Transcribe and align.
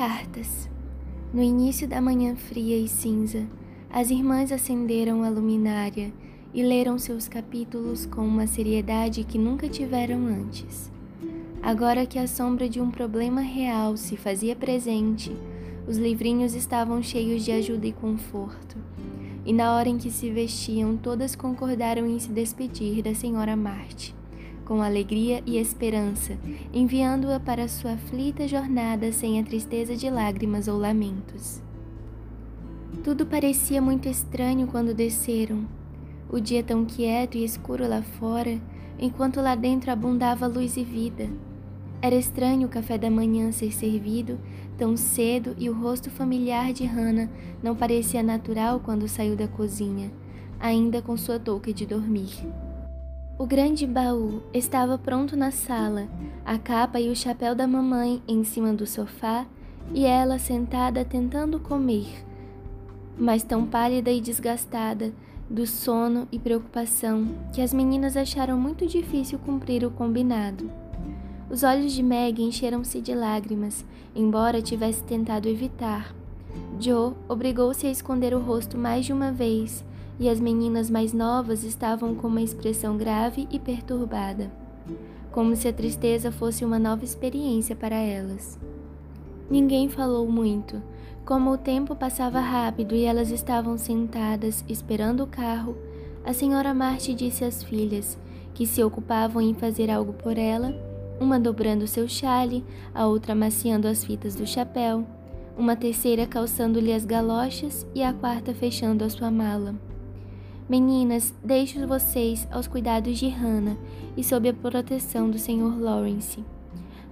Cartas. 0.00 0.66
No 1.30 1.42
início 1.42 1.86
da 1.86 2.00
manhã 2.00 2.34
fria 2.34 2.78
e 2.78 2.88
cinza, 2.88 3.46
as 3.90 4.08
irmãs 4.10 4.50
acenderam 4.50 5.22
a 5.22 5.28
luminária 5.28 6.10
e 6.54 6.62
leram 6.62 6.98
seus 6.98 7.28
capítulos 7.28 8.06
com 8.06 8.26
uma 8.26 8.46
seriedade 8.46 9.24
que 9.24 9.36
nunca 9.36 9.68
tiveram 9.68 10.26
antes. 10.26 10.90
Agora 11.62 12.06
que 12.06 12.18
a 12.18 12.26
sombra 12.26 12.66
de 12.66 12.80
um 12.80 12.90
problema 12.90 13.42
real 13.42 13.94
se 13.94 14.16
fazia 14.16 14.56
presente, 14.56 15.36
os 15.86 15.98
livrinhos 15.98 16.54
estavam 16.54 17.02
cheios 17.02 17.44
de 17.44 17.52
ajuda 17.52 17.86
e 17.86 17.92
conforto. 17.92 18.78
E 19.44 19.52
na 19.52 19.76
hora 19.76 19.90
em 19.90 19.98
que 19.98 20.10
se 20.10 20.30
vestiam, 20.30 20.96
todas 20.96 21.36
concordaram 21.36 22.06
em 22.06 22.18
se 22.18 22.30
despedir 22.30 23.02
da 23.02 23.14
senhora 23.14 23.54
Marte 23.54 24.18
com 24.70 24.82
alegria 24.82 25.42
e 25.44 25.58
esperança, 25.58 26.38
enviando-a 26.72 27.40
para 27.40 27.66
sua 27.66 27.94
aflita 27.94 28.46
jornada 28.46 29.10
sem 29.10 29.40
a 29.40 29.42
tristeza 29.42 29.96
de 29.96 30.08
lágrimas 30.08 30.68
ou 30.68 30.78
lamentos. 30.78 31.60
Tudo 33.02 33.26
parecia 33.26 33.82
muito 33.82 34.08
estranho 34.08 34.68
quando 34.68 34.94
desceram. 34.94 35.66
O 36.30 36.38
dia 36.38 36.62
tão 36.62 36.84
quieto 36.84 37.36
e 37.36 37.42
escuro 37.42 37.88
lá 37.88 38.00
fora, 38.00 38.60
enquanto 38.96 39.40
lá 39.40 39.56
dentro 39.56 39.90
abundava 39.90 40.46
luz 40.46 40.76
e 40.76 40.84
vida. 40.84 41.28
Era 42.00 42.14
estranho 42.14 42.68
o 42.68 42.70
café 42.70 42.96
da 42.96 43.10
manhã 43.10 43.50
ser 43.50 43.72
servido 43.72 44.38
tão 44.78 44.96
cedo 44.96 45.52
e 45.58 45.68
o 45.68 45.74
rosto 45.74 46.08
familiar 46.10 46.72
de 46.72 46.84
Hannah 46.84 47.28
não 47.60 47.74
parecia 47.74 48.22
natural 48.22 48.78
quando 48.78 49.08
saiu 49.08 49.34
da 49.34 49.48
cozinha, 49.48 50.12
ainda 50.60 51.02
com 51.02 51.16
sua 51.16 51.40
touca 51.40 51.72
de 51.72 51.84
dormir. 51.84 52.30
O 53.40 53.46
grande 53.46 53.86
baú 53.86 54.42
estava 54.52 54.98
pronto 54.98 55.34
na 55.34 55.50
sala, 55.50 56.06
a 56.44 56.58
capa 56.58 57.00
e 57.00 57.08
o 57.08 57.16
chapéu 57.16 57.54
da 57.54 57.66
mamãe 57.66 58.22
em 58.28 58.44
cima 58.44 58.70
do 58.74 58.86
sofá 58.86 59.46
e 59.94 60.04
ela 60.04 60.38
sentada 60.38 61.06
tentando 61.06 61.58
comer, 61.58 62.06
mas 63.18 63.42
tão 63.42 63.64
pálida 63.64 64.10
e 64.10 64.20
desgastada 64.20 65.14
do 65.48 65.66
sono 65.66 66.28
e 66.30 66.38
preocupação 66.38 67.28
que 67.50 67.62
as 67.62 67.72
meninas 67.72 68.14
acharam 68.14 68.60
muito 68.60 68.86
difícil 68.86 69.38
cumprir 69.38 69.86
o 69.86 69.90
combinado. 69.90 70.70
Os 71.48 71.62
olhos 71.62 71.92
de 71.92 72.02
Meg 72.02 72.42
encheram-se 72.42 73.00
de 73.00 73.14
lágrimas, 73.14 73.86
embora 74.14 74.60
tivesse 74.60 75.02
tentado 75.02 75.48
evitar. 75.48 76.14
Joe 76.78 77.14
obrigou-se 77.26 77.86
a 77.86 77.90
esconder 77.90 78.34
o 78.34 78.38
rosto 78.38 78.76
mais 78.76 79.06
de 79.06 79.14
uma 79.14 79.32
vez 79.32 79.82
e 80.20 80.28
as 80.28 80.38
meninas 80.38 80.90
mais 80.90 81.14
novas 81.14 81.64
estavam 81.64 82.14
com 82.14 82.28
uma 82.28 82.42
expressão 82.42 82.98
grave 82.98 83.48
e 83.50 83.58
perturbada, 83.58 84.52
como 85.32 85.56
se 85.56 85.66
a 85.66 85.72
tristeza 85.72 86.30
fosse 86.30 86.62
uma 86.62 86.78
nova 86.78 87.02
experiência 87.02 87.74
para 87.74 87.96
elas. 87.96 88.58
Ninguém 89.50 89.88
falou 89.88 90.30
muito. 90.30 90.80
Como 91.24 91.50
o 91.50 91.58
tempo 91.58 91.96
passava 91.96 92.38
rápido 92.38 92.94
e 92.94 93.04
elas 93.04 93.30
estavam 93.30 93.78
sentadas 93.78 94.62
esperando 94.68 95.22
o 95.22 95.26
carro, 95.26 95.76
a 96.24 96.34
senhora 96.34 96.74
Marte 96.74 97.14
disse 97.14 97.44
às 97.44 97.62
filhas, 97.62 98.18
que 98.52 98.66
se 98.66 98.82
ocupavam 98.82 99.40
em 99.40 99.54
fazer 99.54 99.90
algo 99.90 100.12
por 100.12 100.36
ela, 100.36 100.74
uma 101.18 101.40
dobrando 101.40 101.86
seu 101.86 102.06
chale, 102.06 102.64
a 102.94 103.06
outra 103.06 103.32
amaciando 103.32 103.88
as 103.88 104.04
fitas 104.04 104.34
do 104.34 104.46
chapéu, 104.46 105.06
uma 105.56 105.76
terceira 105.76 106.26
calçando-lhe 106.26 106.92
as 106.92 107.04
galochas 107.04 107.86
e 107.94 108.02
a 108.02 108.12
quarta 108.12 108.52
fechando 108.52 109.04
a 109.04 109.08
sua 109.08 109.30
mala. 109.30 109.74
Meninas, 110.70 111.34
deixo 111.42 111.84
vocês 111.84 112.46
aos 112.48 112.68
cuidados 112.68 113.18
de 113.18 113.26
Hannah 113.26 113.76
e 114.16 114.22
sob 114.22 114.48
a 114.48 114.54
proteção 114.54 115.28
do 115.28 115.36
Sr. 115.36 115.80
Lawrence. 115.80 116.44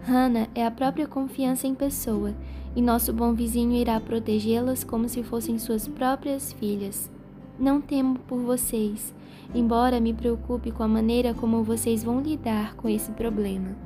Hannah 0.02 0.46
é 0.54 0.64
a 0.64 0.70
própria 0.70 1.08
confiança 1.08 1.66
em 1.66 1.74
pessoa, 1.74 2.32
e 2.76 2.80
nosso 2.80 3.12
bom 3.12 3.34
vizinho 3.34 3.72
irá 3.72 3.98
protegê-las 3.98 4.84
como 4.84 5.08
se 5.08 5.24
fossem 5.24 5.58
suas 5.58 5.88
próprias 5.88 6.52
filhas. 6.52 7.10
Não 7.58 7.80
temo 7.80 8.20
por 8.28 8.38
vocês, 8.38 9.12
embora 9.52 9.98
me 9.98 10.14
preocupe 10.14 10.70
com 10.70 10.84
a 10.84 10.88
maneira 10.88 11.34
como 11.34 11.64
vocês 11.64 12.04
vão 12.04 12.20
lidar 12.20 12.76
com 12.76 12.88
esse 12.88 13.10
problema. 13.10 13.76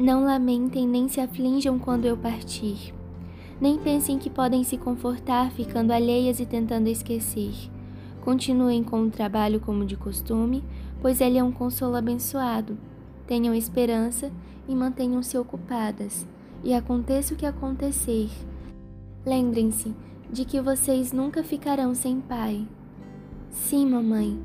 Não 0.00 0.24
lamentem 0.24 0.84
nem 0.84 1.08
se 1.08 1.20
aflinjam 1.20 1.78
quando 1.78 2.06
eu 2.06 2.16
partir. 2.16 2.92
Nem 3.60 3.78
pensem 3.78 4.18
que 4.18 4.28
podem 4.28 4.64
se 4.64 4.76
confortar 4.76 5.52
ficando 5.52 5.92
alheias 5.92 6.40
e 6.40 6.44
tentando 6.44 6.88
esquecer. 6.88 7.77
Continuem 8.28 8.84
com 8.84 9.04
o 9.04 9.10
trabalho 9.10 9.58
como 9.58 9.86
de 9.86 9.96
costume, 9.96 10.62
pois 11.00 11.18
ele 11.18 11.38
é 11.38 11.42
um 11.42 11.50
consolo 11.50 11.96
abençoado. 11.96 12.76
Tenham 13.26 13.54
esperança 13.54 14.30
e 14.68 14.74
mantenham-se 14.74 15.38
ocupadas, 15.38 16.26
e 16.62 16.74
aconteça 16.74 17.32
o 17.32 17.38
que 17.38 17.46
acontecer. 17.46 18.28
Lembrem-se 19.24 19.94
de 20.30 20.44
que 20.44 20.60
vocês 20.60 21.10
nunca 21.10 21.42
ficarão 21.42 21.94
sem 21.94 22.20
pai. 22.20 22.68
Sim, 23.48 23.86
mamãe. 23.86 24.38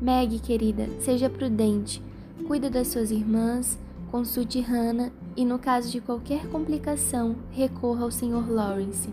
Meg, 0.00 0.38
querida, 0.38 0.88
seja 0.98 1.28
prudente. 1.28 2.02
Cuida 2.46 2.70
das 2.70 2.88
suas 2.88 3.10
irmãs, 3.10 3.78
consulte 4.10 4.58
Hannah 4.58 5.12
e, 5.36 5.44
no 5.44 5.58
caso 5.58 5.90
de 5.90 6.00
qualquer 6.00 6.48
complicação, 6.48 7.36
recorra 7.50 8.04
ao 8.04 8.10
Sr. 8.10 8.50
Lawrence. 8.50 9.10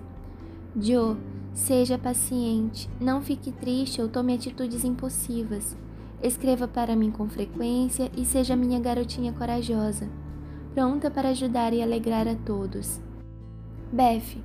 Joe, 0.80 1.18
Seja 1.54 1.98
paciente, 1.98 2.90
não 3.00 3.22
fique 3.22 3.52
triste 3.52 4.02
ou 4.02 4.08
tome 4.08 4.34
atitudes 4.34 4.84
impulsivas. 4.84 5.76
Escreva 6.22 6.68
para 6.68 6.96
mim 6.96 7.12
com 7.12 7.30
frequência 7.30 8.12
e 8.16 8.26
seja 8.26 8.56
minha 8.56 8.80
garotinha 8.80 9.32
corajosa, 9.34 10.10
pronta 10.74 11.10
para 11.10 11.30
ajudar 11.30 11.74
e 11.74 11.82
alegrar 11.82 12.28
a 12.28 12.36
todos. 12.36 13.02
Beth, 13.92 14.38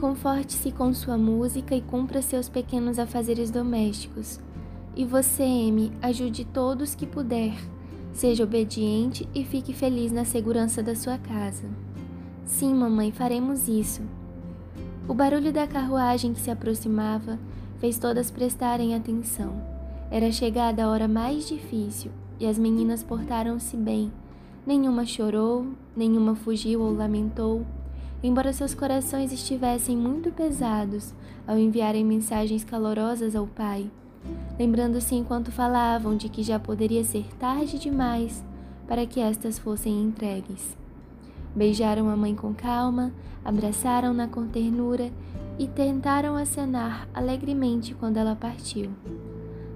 conforte-se 0.00 0.72
com 0.72 0.92
sua 0.92 1.16
música 1.16 1.74
e 1.74 1.80
cumpra 1.80 2.20
seus 2.20 2.48
pequenos 2.48 2.98
afazeres 2.98 3.50
domésticos. 3.50 4.40
E 4.96 5.04
você, 5.04 5.42
Amy, 5.42 5.92
ajude 6.02 6.44
todos 6.44 6.94
que 6.94 7.06
puder. 7.06 7.54
Seja 8.12 8.44
obediente 8.44 9.28
e 9.34 9.44
fique 9.44 9.72
feliz 9.72 10.12
na 10.12 10.24
segurança 10.24 10.82
da 10.82 10.94
sua 10.94 11.18
casa. 11.18 11.68
Sim, 12.44 12.74
mamãe, 12.74 13.10
faremos 13.10 13.66
isso. 13.66 14.02
O 15.06 15.12
barulho 15.12 15.52
da 15.52 15.66
carruagem 15.66 16.32
que 16.32 16.40
se 16.40 16.50
aproximava 16.50 17.38
fez 17.78 17.98
todas 17.98 18.30
prestarem 18.30 18.94
atenção. 18.94 19.52
Era 20.10 20.32
chegada 20.32 20.82
a 20.82 20.88
hora 20.88 21.06
mais 21.06 21.46
difícil 21.46 22.10
e 22.40 22.46
as 22.46 22.58
meninas 22.58 23.02
portaram-se 23.02 23.76
bem. 23.76 24.10
Nenhuma 24.66 25.04
chorou, 25.04 25.66
nenhuma 25.94 26.34
fugiu 26.34 26.80
ou 26.80 26.90
lamentou, 26.90 27.66
embora 28.22 28.50
seus 28.54 28.74
corações 28.74 29.30
estivessem 29.30 29.94
muito 29.94 30.32
pesados 30.32 31.12
ao 31.46 31.58
enviarem 31.58 32.02
mensagens 32.02 32.64
calorosas 32.64 33.36
ao 33.36 33.46
pai, 33.46 33.90
lembrando-se 34.58 35.14
enquanto 35.14 35.52
falavam 35.52 36.16
de 36.16 36.30
que 36.30 36.42
já 36.42 36.58
poderia 36.58 37.04
ser 37.04 37.26
tarde 37.38 37.78
demais 37.78 38.42
para 38.88 39.04
que 39.04 39.20
estas 39.20 39.58
fossem 39.58 40.02
entregues. 40.02 40.83
Beijaram 41.54 42.10
a 42.10 42.16
mãe 42.16 42.34
com 42.34 42.52
calma, 42.52 43.12
abraçaram-na 43.44 44.26
com 44.26 44.46
ternura 44.46 45.10
e 45.56 45.68
tentaram 45.68 46.34
acenar 46.34 47.08
alegremente 47.14 47.94
quando 47.94 48.16
ela 48.16 48.34
partiu. 48.34 48.90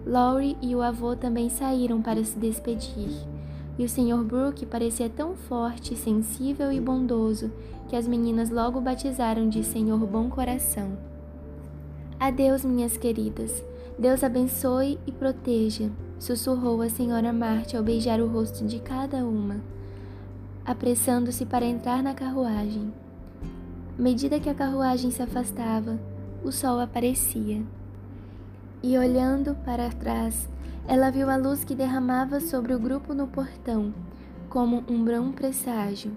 Laurie 0.04 0.56
e 0.60 0.74
o 0.74 0.82
avô 0.82 1.14
também 1.14 1.48
saíram 1.48 2.02
para 2.02 2.24
se 2.24 2.36
despedir, 2.36 3.10
e 3.78 3.84
o 3.84 3.88
Sr. 3.88 4.24
Brooke 4.24 4.66
parecia 4.66 5.08
tão 5.08 5.36
forte, 5.36 5.94
sensível 5.94 6.72
e 6.72 6.80
bondoso 6.80 7.52
que 7.88 7.94
as 7.94 8.08
meninas 8.08 8.50
logo 8.50 8.80
batizaram 8.80 9.48
de 9.48 9.62
Senhor 9.62 9.98
Bom 9.98 10.28
Coração. 10.28 10.98
Adeus, 12.18 12.64
minhas 12.64 12.96
queridas. 12.96 13.62
Deus 13.96 14.24
abençoe 14.24 14.98
e 15.06 15.12
proteja, 15.12 15.90
sussurrou 16.18 16.82
a 16.82 16.88
senhora 16.88 17.32
Marte 17.32 17.76
ao 17.76 17.82
beijar 17.82 18.20
o 18.20 18.26
rosto 18.26 18.64
de 18.64 18.80
cada 18.80 19.18
uma 19.18 19.77
apressando-se 20.68 21.46
para 21.46 21.64
entrar 21.64 22.02
na 22.02 22.12
carruagem. 22.12 22.92
À 23.98 24.02
medida 24.02 24.38
que 24.38 24.50
a 24.50 24.54
carruagem 24.54 25.10
se 25.10 25.22
afastava, 25.22 25.98
o 26.44 26.52
sol 26.52 26.78
aparecia. 26.78 27.62
E 28.82 28.98
olhando 28.98 29.54
para 29.64 29.88
trás, 29.88 30.46
ela 30.86 31.10
viu 31.10 31.30
a 31.30 31.36
luz 31.36 31.64
que 31.64 31.74
derramava 31.74 32.38
sobre 32.38 32.74
o 32.74 32.78
grupo 32.78 33.14
no 33.14 33.26
portão, 33.26 33.94
como 34.50 34.84
um 34.90 35.02
bom 35.02 35.32
presságio. 35.32 36.12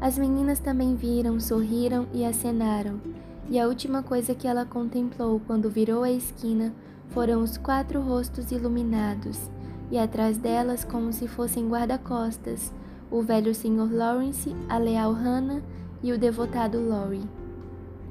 As 0.00 0.18
meninas 0.18 0.58
também 0.58 0.96
viram, 0.96 1.38
sorriram 1.38 2.08
e 2.12 2.24
acenaram, 2.24 3.00
e 3.48 3.60
a 3.60 3.68
última 3.68 4.02
coisa 4.02 4.34
que 4.34 4.48
ela 4.48 4.64
contemplou 4.64 5.40
quando 5.46 5.70
virou 5.70 6.02
a 6.02 6.10
esquina 6.10 6.74
foram 7.10 7.44
os 7.44 7.56
quatro 7.56 8.00
rostos 8.00 8.50
iluminados, 8.50 9.48
e 9.88 9.96
atrás 9.96 10.36
delas, 10.36 10.82
como 10.82 11.12
se 11.12 11.28
fossem 11.28 11.68
guarda-costas, 11.68 12.72
o 13.14 13.22
velho 13.22 13.54
Sr. 13.54 13.92
Lawrence, 13.92 14.56
a 14.68 14.76
leal 14.76 15.12
Hannah 15.12 15.62
e 16.02 16.12
o 16.12 16.18
devotado 16.18 16.84
Laurie. 16.84 17.22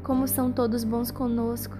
Como 0.01 0.25
são 0.29 0.49
todos 0.49 0.85
bons 0.85 1.11
conosco, 1.11 1.77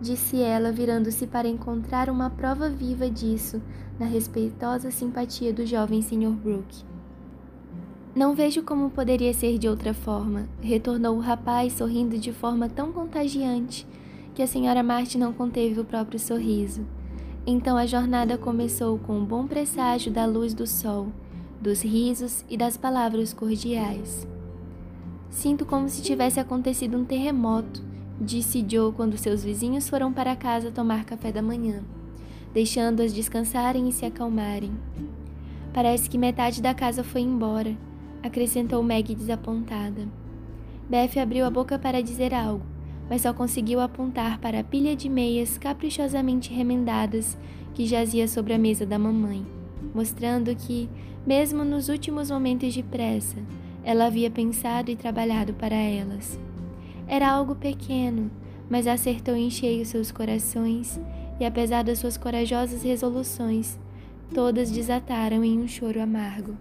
disse 0.00 0.40
ela, 0.40 0.72
virando-se 0.72 1.26
para 1.26 1.46
encontrar 1.46 2.08
uma 2.08 2.30
prova 2.30 2.70
viva 2.70 3.10
disso 3.10 3.60
na 4.00 4.06
respeitosa 4.06 4.90
simpatia 4.90 5.52
do 5.52 5.66
jovem 5.66 6.00
Sr. 6.00 6.30
Brooke. 6.30 6.82
Não 8.14 8.34
vejo 8.34 8.62
como 8.62 8.88
poderia 8.88 9.34
ser 9.34 9.58
de 9.58 9.68
outra 9.68 9.92
forma, 9.92 10.48
retornou 10.62 11.18
o 11.18 11.20
rapaz 11.20 11.74
sorrindo 11.74 12.16
de 12.16 12.32
forma 12.32 12.70
tão 12.70 12.90
contagiante 12.90 13.86
que 14.34 14.42
a 14.42 14.46
senhora 14.46 14.82
Marte 14.82 15.18
não 15.18 15.34
conteve 15.34 15.78
o 15.78 15.84
próprio 15.84 16.18
sorriso. 16.18 16.86
Então 17.46 17.76
a 17.76 17.84
jornada 17.84 18.38
começou 18.38 18.98
com 18.98 19.18
um 19.18 19.24
bom 19.26 19.46
presságio 19.46 20.10
da 20.10 20.24
luz 20.24 20.54
do 20.54 20.66
sol, 20.66 21.08
dos 21.62 21.80
risos 21.80 22.44
e 22.50 22.56
das 22.56 22.76
palavras 22.76 23.32
cordiais. 23.32 24.26
Sinto 25.30 25.64
como 25.64 25.88
se 25.88 26.02
tivesse 26.02 26.40
acontecido 26.40 26.98
um 26.98 27.04
terremoto, 27.04 27.82
disse 28.20 28.64
Joe 28.68 28.92
quando 28.92 29.16
seus 29.16 29.44
vizinhos 29.44 29.88
foram 29.88 30.12
para 30.12 30.36
casa 30.36 30.72
tomar 30.72 31.04
café 31.04 31.30
da 31.30 31.40
manhã, 31.40 31.82
deixando-as 32.52 33.14
descansarem 33.14 33.88
e 33.88 33.92
se 33.92 34.04
acalmarem. 34.04 34.72
Parece 35.72 36.10
que 36.10 36.18
metade 36.18 36.60
da 36.60 36.74
casa 36.74 37.04
foi 37.04 37.20
embora 37.20 37.74
acrescentou 38.22 38.82
Meg 38.82 39.14
desapontada. 39.14 40.06
Beth 40.88 41.18
abriu 41.20 41.44
a 41.44 41.50
boca 41.50 41.78
para 41.78 42.02
dizer 42.02 42.32
algo, 42.32 42.64
mas 43.08 43.22
só 43.22 43.32
conseguiu 43.32 43.80
apontar 43.80 44.38
para 44.38 44.60
a 44.60 44.64
pilha 44.64 44.94
de 44.94 45.08
meias 45.08 45.58
caprichosamente 45.58 46.52
remendadas 46.52 47.36
que 47.74 47.86
jazia 47.86 48.28
sobre 48.28 48.52
a 48.52 48.58
mesa 48.58 48.86
da 48.86 48.98
mamãe, 48.98 49.44
mostrando 49.94 50.54
que, 50.54 50.88
mesmo 51.26 51.64
nos 51.64 51.88
últimos 51.88 52.30
momentos 52.30 52.72
de 52.72 52.82
pressa, 52.82 53.38
ela 53.84 54.06
havia 54.06 54.30
pensado 54.30 54.90
e 54.90 54.96
trabalhado 54.96 55.54
para 55.54 55.74
elas. 55.74 56.38
Era 57.06 57.30
algo 57.30 57.54
pequeno, 57.54 58.30
mas 58.70 58.86
acertou 58.86 59.36
em 59.36 59.50
cheio 59.50 59.84
seus 59.84 60.10
corações, 60.10 61.00
e 61.38 61.44
apesar 61.44 61.82
das 61.82 61.98
suas 61.98 62.16
corajosas 62.16 62.82
resoluções, 62.82 63.78
todas 64.32 64.70
desataram 64.70 65.44
em 65.44 65.58
um 65.58 65.68
choro 65.68 66.00
amargo. 66.00 66.56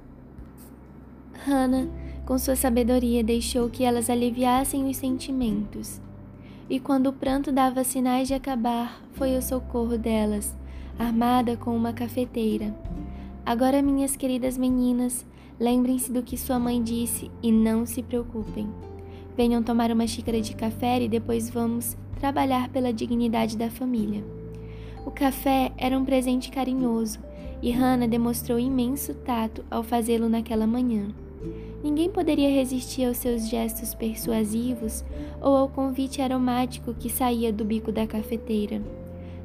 Hannah, 1.45 1.87
com 2.25 2.37
sua 2.37 2.55
sabedoria, 2.55 3.23
deixou 3.23 3.69
que 3.69 3.83
elas 3.83 4.09
aliviassem 4.09 4.89
os 4.89 4.97
sentimentos. 4.97 6.01
E 6.69 6.79
quando 6.79 7.07
o 7.07 7.13
pranto 7.13 7.51
dava 7.51 7.83
sinais 7.83 8.27
de 8.27 8.33
acabar, 8.33 9.01
foi 9.13 9.35
ao 9.35 9.41
socorro 9.41 9.97
delas, 9.97 10.55
armada 10.97 11.57
com 11.57 11.75
uma 11.75 11.93
cafeteira. 11.93 12.73
Agora, 13.45 13.81
minhas 13.81 14.15
queridas 14.15 14.57
meninas, 14.57 15.25
lembrem-se 15.59 16.11
do 16.11 16.21
que 16.21 16.37
sua 16.37 16.59
mãe 16.59 16.81
disse 16.81 17.31
e 17.41 17.51
não 17.51 17.85
se 17.85 18.03
preocupem. 18.03 18.69
Venham 19.35 19.63
tomar 19.63 19.91
uma 19.91 20.05
xícara 20.05 20.39
de 20.39 20.55
café 20.55 21.01
e 21.01 21.09
depois 21.09 21.49
vamos 21.49 21.97
trabalhar 22.19 22.69
pela 22.69 22.93
dignidade 22.93 23.57
da 23.57 23.69
família. 23.69 24.23
O 25.05 25.09
café 25.09 25.71
era 25.77 25.97
um 25.97 26.05
presente 26.05 26.51
carinhoso 26.51 27.19
e 27.61 27.71
Hannah 27.71 28.07
demonstrou 28.07 28.59
imenso 28.59 29.13
tato 29.15 29.65
ao 29.71 29.81
fazê-lo 29.81 30.29
naquela 30.29 30.67
manhã. 30.67 31.07
Ninguém 31.83 32.09
poderia 32.11 32.49
resistir 32.49 33.05
aos 33.05 33.17
seus 33.17 33.49
gestos 33.49 33.95
persuasivos 33.95 35.03
ou 35.41 35.55
ao 35.57 35.67
convite 35.67 36.21
aromático 36.21 36.93
que 36.93 37.09
saía 37.09 37.51
do 37.51 37.65
bico 37.65 37.91
da 37.91 38.05
cafeteira. 38.05 38.81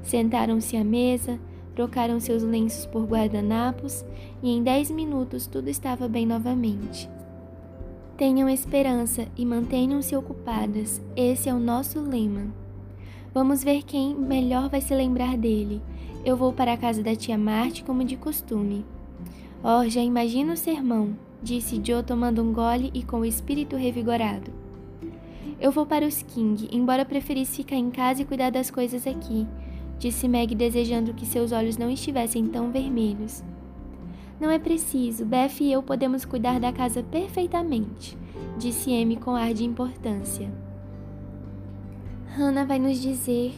Sentaram-se 0.03 0.77
à 0.77 0.85
mesa, 0.85 1.41
trocaram 1.77 2.19
seus 2.19 2.43
lenços 2.43 2.87
por 2.87 3.05
guardanapos 3.05 4.05
e 4.43 4.51
em 4.51 4.63
dez 4.63 4.91
minutos 4.91 5.47
tudo 5.47 5.69
estava 5.69 6.09
bem 6.09 6.27
novamente. 6.27 7.09
Tenham 8.17 8.49
esperança 8.49 9.29
e 9.37 9.47
mantenham-se 9.47 10.17
ocupadas, 10.17 11.01
esse 11.15 11.49
é 11.49 11.55
o 11.55 11.61
nosso 11.61 12.01
lema. 12.01 12.53
Vamos 13.33 13.63
ver 13.63 13.85
quem 13.85 14.13
melhor 14.13 14.69
vai 14.69 14.81
se 14.81 14.95
lembrar 14.95 15.37
dele. 15.37 15.81
Eu 16.25 16.37
vou 16.37 16.53
para 16.53 16.73
a 16.73 16.77
casa 16.77 17.01
da 17.01 17.15
tia 17.15 17.39
Marte 17.39 17.85
como 17.85 18.03
de 18.03 18.17
costume. 18.17 18.85
Oh, 19.63 19.89
já 19.89 20.01
imagino 20.01 20.55
o 20.55 20.57
sermão 20.57 21.15
disse 21.43 21.81
Joe 21.83 22.03
tomando 22.03 22.43
um 22.43 22.53
gole 22.53 22.91
e 22.93 23.03
com 23.03 23.21
o 23.21 23.25
espírito 23.25 23.77
revigorado. 23.77 24.51
Eu 25.61 25.71
vou 25.71 25.87
para 25.87 26.07
os 26.07 26.23
King, 26.23 26.69
embora 26.71 27.05
preferisse 27.05 27.59
ficar 27.59 27.77
em 27.77 27.91
casa 27.91 28.23
e 28.23 28.25
cuidar 28.25 28.51
das 28.51 28.71
coisas 28.71 29.07
aqui, 29.07 29.47
disse 29.99 30.29
Meg 30.29 30.55
desejando 30.55 31.15
que 31.15 31.27
seus 31.27 31.53
olhos 31.53 31.77
não 31.77 31.91
estivessem 31.91 32.47
tão 32.47 32.71
vermelhos. 32.71 33.43
Não 34.41 34.51
é 34.51 34.59
preciso, 34.59 35.25
Beth 35.25 35.61
e 35.61 35.73
eu 35.73 35.83
podemos 35.83 36.25
cuidar 36.25 36.61
da 36.61 36.73
casa 36.73 37.03
perfeitamente, 37.03 38.17
disse 38.59 38.93
Amy 38.93 39.17
com 39.17 39.31
ar 39.31 39.55
de 39.55 39.65
importância. 39.65 40.53
Hannah 42.37 42.65
vai 42.65 42.79
nos 42.79 43.01
dizer 43.01 43.55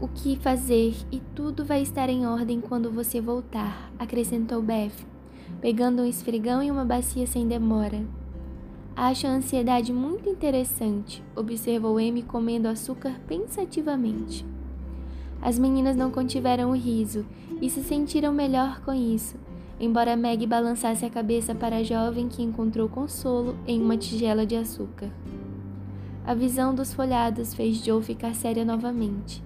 o 0.00 0.08
que 0.08 0.36
fazer 0.36 0.94
e 1.10 1.20
tudo 1.34 1.64
vai 1.64 1.80
estar 1.80 2.08
em 2.08 2.26
ordem 2.26 2.60
quando 2.60 2.90
você 2.90 3.20
voltar, 3.20 3.90
acrescentou 3.98 4.60
Beth 4.60 5.12
pegando 5.60 6.02
um 6.02 6.06
esfregão 6.06 6.62
e 6.62 6.70
uma 6.70 6.84
bacia 6.84 7.26
sem 7.26 7.46
demora. 7.46 8.04
Acho 8.94 9.26
a 9.26 9.30
ansiedade 9.30 9.92
muito 9.92 10.28
interessante, 10.28 11.22
observou 11.34 11.98
Amy 11.98 12.22
comendo 12.22 12.68
açúcar 12.68 13.20
pensativamente. 13.26 14.44
As 15.42 15.58
meninas 15.58 15.96
não 15.96 16.12
contiveram 16.12 16.70
o 16.70 16.76
riso 16.76 17.26
e 17.60 17.68
se 17.68 17.82
sentiram 17.82 18.32
melhor 18.32 18.80
com 18.82 18.94
isso, 18.94 19.36
embora 19.80 20.16
Meg 20.16 20.46
balançasse 20.46 21.04
a 21.04 21.10
cabeça 21.10 21.52
para 21.52 21.78
a 21.78 21.82
jovem 21.82 22.28
que 22.28 22.42
encontrou 22.42 22.88
consolo 22.88 23.56
em 23.66 23.82
uma 23.82 23.96
tigela 23.96 24.46
de 24.46 24.54
açúcar. 24.54 25.10
A 26.24 26.32
visão 26.32 26.72
dos 26.72 26.94
folhados 26.94 27.52
fez 27.52 27.78
Joe 27.84 28.00
ficar 28.00 28.36
séria 28.36 28.64
novamente, 28.64 29.42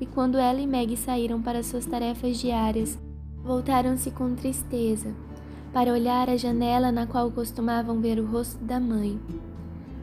e 0.00 0.06
quando 0.06 0.38
ela 0.38 0.60
e 0.60 0.66
Meg 0.68 0.96
saíram 0.96 1.42
para 1.42 1.64
suas 1.64 1.84
tarefas 1.84 2.38
diárias, 2.38 2.96
voltaram-se 3.42 4.12
com 4.12 4.36
tristeza, 4.36 5.12
para 5.72 5.92
olhar 5.92 6.30
a 6.30 6.36
janela 6.36 6.92
na 6.92 7.08
qual 7.08 7.28
costumavam 7.32 8.00
ver 8.00 8.20
o 8.20 8.26
rosto 8.26 8.62
da 8.62 8.78
mãe. 8.78 9.18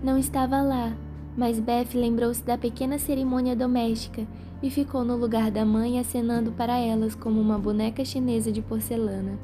Não 0.04 0.18
estava 0.18 0.62
lá, 0.62 0.94
mas 1.38 1.60
Beth 1.60 1.94
lembrou-se 1.94 2.44
da 2.44 2.58
pequena 2.58 2.98
cerimônia 2.98 3.56
doméstica 3.56 4.28
e 4.62 4.70
ficou 4.70 5.04
no 5.04 5.16
lugar 5.16 5.52
da 5.52 5.66
mãe 5.66 6.00
acenando 6.00 6.52
para 6.52 6.78
elas 6.78 7.16
como 7.16 7.40
uma 7.40 7.58
boneca 7.58 8.04
chinesa 8.04 8.52
de 8.52 8.62
porcelana. 8.62 9.38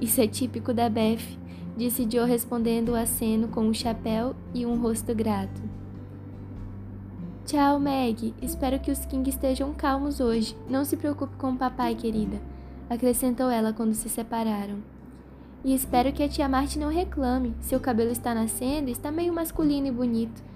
Isso 0.00 0.20
é 0.20 0.26
típico 0.26 0.72
da 0.72 0.88
Beth, 0.88 1.38
disse 1.76 2.06
Joe 2.10 2.28
respondendo 2.28 2.90
o 2.90 2.94
aceno 2.94 3.48
com 3.48 3.62
um 3.62 3.74
chapéu 3.74 4.34
e 4.54 4.64
um 4.66 4.80
rosto 4.80 5.14
grato. 5.14 5.60
Tchau, 7.44 7.80
Meg. 7.80 8.34
Espero 8.42 8.78
que 8.78 8.90
os 8.90 9.06
King 9.06 9.28
estejam 9.30 9.72
calmos 9.72 10.20
hoje. 10.20 10.54
Não 10.68 10.84
se 10.84 10.98
preocupe 10.98 11.34
com 11.36 11.52
o 11.52 11.56
papai, 11.56 11.94
querida, 11.94 12.42
acrescentou 12.90 13.48
ela 13.48 13.72
quando 13.72 13.94
se 13.94 14.08
separaram. 14.08 14.82
E 15.64 15.74
espero 15.74 16.12
que 16.12 16.22
a 16.22 16.28
tia 16.28 16.48
Marte 16.48 16.78
não 16.78 16.90
reclame. 16.90 17.54
Seu 17.60 17.80
cabelo 17.80 18.10
está 18.10 18.34
nascendo, 18.34 18.90
está 18.90 19.10
meio 19.10 19.32
masculino 19.32 19.86
e 19.86 19.90
bonito. 19.90 20.47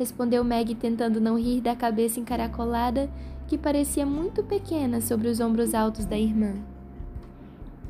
Respondeu 0.00 0.42
Meg 0.42 0.74
tentando 0.74 1.20
não 1.20 1.38
rir 1.38 1.60
da 1.60 1.76
cabeça 1.76 2.18
encaracolada 2.18 3.10
que 3.46 3.58
parecia 3.58 4.06
muito 4.06 4.42
pequena 4.42 4.98
sobre 5.00 5.28
os 5.28 5.40
ombros 5.40 5.74
altos 5.74 6.06
da 6.06 6.18
irmã. 6.18 6.54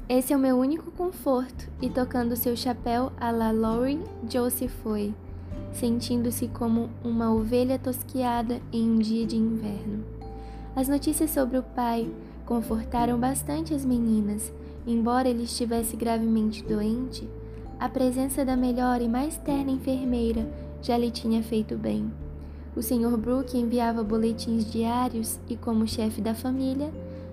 Esse 0.08 0.32
é 0.32 0.36
o 0.36 0.40
meu 0.40 0.56
único 0.58 0.90
conforto, 0.90 1.70
e 1.80 1.88
tocando 1.88 2.34
seu 2.34 2.56
chapéu 2.56 3.12
a 3.20 3.30
la 3.30 3.52
Laurie, 3.52 4.02
Joe 4.28 4.50
se 4.50 4.66
foi, 4.66 5.14
sentindo-se 5.70 6.48
como 6.48 6.90
uma 7.04 7.32
ovelha 7.32 7.78
tosquiada 7.78 8.60
em 8.72 8.90
um 8.90 8.98
dia 8.98 9.24
de 9.24 9.36
inverno. 9.36 10.04
As 10.74 10.88
notícias 10.88 11.30
sobre 11.30 11.58
o 11.58 11.62
pai 11.62 12.10
confortaram 12.44 13.20
bastante 13.20 13.72
as 13.72 13.84
meninas, 13.84 14.52
Embora 14.86 15.28
ele 15.28 15.44
estivesse 15.44 15.96
gravemente 15.96 16.64
doente, 16.64 17.28
a 17.78 17.88
presença 17.88 18.44
da 18.44 18.56
melhor 18.56 19.00
e 19.00 19.08
mais 19.08 19.36
terna 19.38 19.70
enfermeira 19.70 20.48
já 20.82 20.96
lhe 20.96 21.10
tinha 21.10 21.42
feito 21.42 21.76
bem. 21.76 22.10
O 22.75 22.82
Sr. 22.82 23.16
Brooke 23.16 23.58
enviava 23.58 24.02
boletins 24.02 24.70
diários 24.70 25.38
e, 25.49 25.56
como 25.56 25.87
chefe 25.87 26.20
da 26.20 26.34
família, 26.34 26.92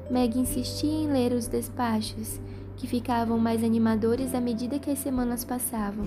Meg 0.10 0.38
insistia 0.38 0.90
em 0.90 1.08
ler 1.08 1.34
os 1.34 1.48
despachos, 1.48 2.40
que 2.76 2.88
ficavam 2.88 3.38
mais 3.38 3.64
animadores 3.64 4.34
à 4.34 4.40
medida 4.40 4.80
que 4.80 4.90
as 4.90 5.00
semanas 5.00 5.44
passavam. 5.44 6.06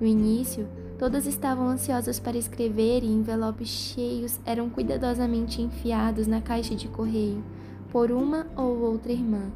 No 0.00 0.06
início, 0.06 0.68
todas 0.98 1.26
estavam 1.26 1.68
ansiosas 1.68 2.20
para 2.20 2.38
escrever 2.38 3.02
e 3.02 3.06
envelopes 3.06 3.68
cheios 3.68 4.38
eram 4.44 4.70
cuidadosamente 4.70 5.60
enfiados 5.60 6.26
na 6.26 6.40
caixa 6.40 6.74
de 6.74 6.88
correio 6.88 7.42
por 7.90 8.10
uma 8.10 8.46
ou 8.56 8.78
outra 8.82 9.12
irmã 9.12 9.50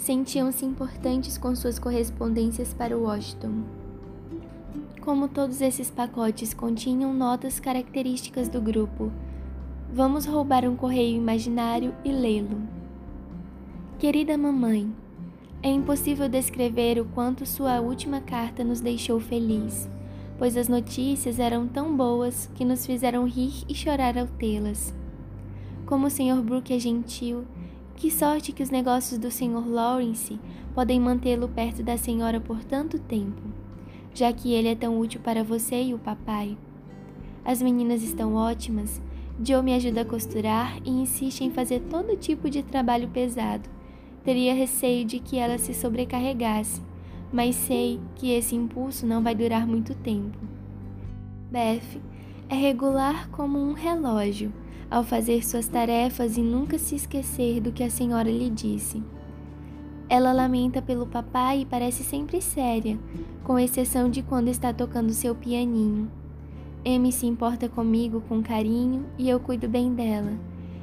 sentiam-se 0.00 0.64
importantes 0.64 1.36
com 1.36 1.54
suas 1.54 1.78
correspondências 1.78 2.72
para 2.72 2.96
Washington. 2.96 3.79
Como 5.00 5.28
todos 5.28 5.62
esses 5.62 5.90
pacotes 5.90 6.52
continham 6.52 7.14
notas 7.14 7.58
características 7.58 8.50
do 8.50 8.60
grupo, 8.60 9.10
vamos 9.90 10.26
roubar 10.26 10.68
um 10.68 10.76
correio 10.76 11.16
imaginário 11.16 11.94
e 12.04 12.12
lê-lo. 12.12 12.60
Querida 13.98 14.36
mamãe, 14.36 14.92
é 15.62 15.70
impossível 15.70 16.28
descrever 16.28 17.00
o 17.00 17.06
quanto 17.06 17.46
sua 17.46 17.80
última 17.80 18.20
carta 18.20 18.62
nos 18.62 18.82
deixou 18.82 19.18
feliz, 19.18 19.88
pois 20.38 20.54
as 20.54 20.68
notícias 20.68 21.38
eram 21.38 21.66
tão 21.66 21.96
boas 21.96 22.50
que 22.54 22.64
nos 22.64 22.84
fizeram 22.84 23.26
rir 23.26 23.64
e 23.68 23.74
chorar 23.74 24.18
ao 24.18 24.26
tê-las. 24.26 24.94
Como 25.86 26.08
o 26.08 26.10
Sr. 26.10 26.42
Brooke 26.42 26.74
é 26.74 26.78
gentil, 26.78 27.46
Que 27.96 28.10
sorte 28.10 28.50
que 28.52 28.62
os 28.62 28.70
negócios 28.70 29.18
do 29.18 29.30
Sr. 29.30 29.68
Lawrence 29.68 30.40
podem 30.74 30.98
mantê-lo 30.98 31.48
perto 31.48 31.82
da 31.82 31.98
senhora 31.98 32.40
por 32.40 32.64
tanto 32.64 32.98
tempo, 32.98 33.42
já 34.14 34.32
que 34.32 34.52
ele 34.52 34.68
é 34.68 34.74
tão 34.74 34.98
útil 34.98 35.20
para 35.20 35.42
você 35.42 35.82
e 35.82 35.94
o 35.94 35.98
papai. 35.98 36.56
As 37.44 37.62
meninas 37.62 38.02
estão 38.02 38.34
ótimas. 38.34 39.00
Joe 39.42 39.62
me 39.62 39.74
ajuda 39.74 40.02
a 40.02 40.04
costurar 40.04 40.78
e 40.84 40.90
insiste 40.90 41.42
em 41.42 41.50
fazer 41.50 41.80
todo 41.90 42.16
tipo 42.16 42.50
de 42.50 42.62
trabalho 42.62 43.08
pesado. 43.08 43.68
Teria 44.22 44.54
receio 44.54 45.04
de 45.04 45.18
que 45.18 45.38
ela 45.38 45.56
se 45.56 45.72
sobrecarregasse, 45.72 46.82
mas 47.32 47.56
sei 47.56 47.98
que 48.16 48.30
esse 48.30 48.54
impulso 48.54 49.06
não 49.06 49.22
vai 49.22 49.34
durar 49.34 49.66
muito 49.66 49.94
tempo. 49.94 50.38
Beth 51.50 52.00
é 52.48 52.54
regular 52.54 53.30
como 53.30 53.58
um 53.58 53.72
relógio 53.72 54.52
ao 54.90 55.04
fazer 55.04 55.44
suas 55.44 55.68
tarefas 55.68 56.36
e 56.36 56.42
nunca 56.42 56.76
se 56.76 56.96
esquecer 56.96 57.60
do 57.60 57.72
que 57.72 57.84
a 57.84 57.90
senhora 57.90 58.30
lhe 58.30 58.50
disse. 58.50 59.02
Ela 60.10 60.32
lamenta 60.32 60.82
pelo 60.82 61.06
papai 61.06 61.60
e 61.60 61.64
parece 61.64 62.02
sempre 62.02 62.42
séria, 62.42 62.98
com 63.44 63.56
exceção 63.56 64.10
de 64.10 64.24
quando 64.24 64.48
está 64.48 64.72
tocando 64.72 65.12
seu 65.12 65.36
pianinho. 65.36 66.10
Amy 66.84 67.12
se 67.12 67.26
importa 67.26 67.68
comigo 67.68 68.20
com 68.28 68.42
carinho 68.42 69.06
e 69.16 69.30
eu 69.30 69.38
cuido 69.38 69.68
bem 69.68 69.94
dela. 69.94 70.32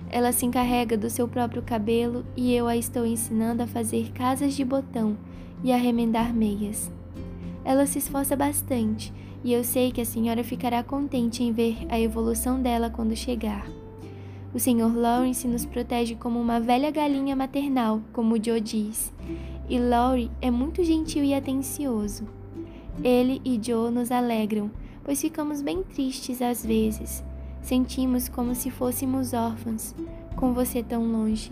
Ela 0.09 0.31
se 0.31 0.45
encarrega 0.45 0.95
do 0.95 1.09
seu 1.09 1.27
próprio 1.27 1.61
cabelo 1.61 2.25
e 2.37 2.53
eu 2.53 2.67
a 2.67 2.77
estou 2.77 3.05
ensinando 3.05 3.61
a 3.61 3.67
fazer 3.67 4.13
casas 4.13 4.53
de 4.53 4.63
botão 4.63 5.17
e 5.61 5.73
a 5.73 5.77
remendar 5.77 6.33
meias. 6.33 6.89
Ela 7.65 7.85
se 7.85 7.99
esforça 7.99 8.33
bastante 8.33 9.13
e 9.43 9.51
eu 9.51 9.61
sei 9.61 9.91
que 9.91 9.99
a 9.99 10.05
senhora 10.05 10.41
ficará 10.41 10.81
contente 10.81 11.43
em 11.43 11.51
ver 11.51 11.85
a 11.89 11.99
evolução 11.99 12.61
dela 12.61 12.89
quando 12.89 13.13
chegar. 13.13 13.67
O 14.53 14.59
Sr. 14.59 14.95
Lawrence 14.95 15.47
nos 15.47 15.65
protege 15.65 16.15
como 16.15 16.39
uma 16.39 16.59
velha 16.59 16.89
galinha 16.89 17.35
maternal, 17.35 18.01
como 18.13 18.41
Joe 18.43 18.61
diz, 18.61 19.13
e 19.69 19.77
Laurie 19.77 20.31
é 20.41 20.49
muito 20.49 20.83
gentil 20.83 21.23
e 21.23 21.33
atencioso. 21.33 22.27
Ele 23.03 23.41
e 23.43 23.59
Joe 23.61 23.91
nos 23.91 24.11
alegram, 24.11 24.71
pois 25.03 25.21
ficamos 25.21 25.61
bem 25.61 25.83
tristes 25.83 26.41
às 26.41 26.65
vezes. 26.65 27.23
Sentimos 27.61 28.29
como 28.29 28.55
se 28.55 28.71
fôssemos 28.71 29.33
órfãos, 29.33 29.93
com 30.35 30.53
você 30.53 30.81
tão 30.81 31.11
longe. 31.11 31.51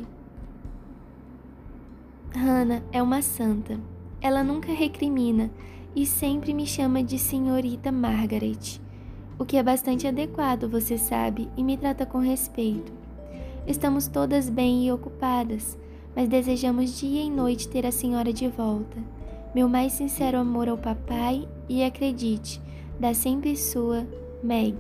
Hannah 2.34 2.82
é 2.92 3.02
uma 3.02 3.22
santa. 3.22 3.80
Ela 4.22 4.44
nunca 4.44 4.72
recrimina 4.74 5.52
e 5.96 6.06
sempre 6.06 6.54
me 6.54 6.66
chama 6.66 7.04
de 7.04 7.20
senhorita 7.20 7.92
Margaret, 7.92 8.82
o 9.38 9.46
que 9.46 9.58
é 9.58 9.64
bastante 9.64 10.08
adequado, 10.08 10.70
você 10.70 10.98
sabe, 10.98 11.50
e 11.58 11.64
me 11.64 11.78
trata 11.78 12.06
com 12.06 12.20
respeito. 12.20 12.92
Estamos 13.68 14.08
todas 14.08 14.50
bem 14.50 14.86
e 14.86 14.92
ocupadas, 14.92 15.78
mas 16.16 16.30
desejamos 16.30 16.98
dia 16.98 17.22
e 17.22 17.30
noite 17.30 17.68
ter 17.68 17.86
a 17.86 17.92
senhora 17.92 18.32
de 18.32 18.48
volta. 18.48 18.98
Meu 19.54 19.68
mais 19.68 19.94
sincero 19.94 20.38
amor 20.38 20.70
ao 20.70 20.78
papai 20.78 21.48
e 21.68 21.84
acredite, 21.84 22.62
da 23.00 23.14
sempre 23.14 23.56
sua, 23.58 24.08
Meg. 24.42 24.76